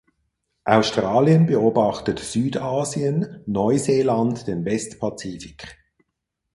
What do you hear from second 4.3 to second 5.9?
den Westpazifik.